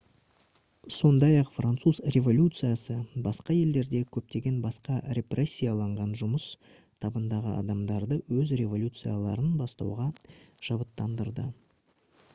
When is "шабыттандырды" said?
10.69-11.45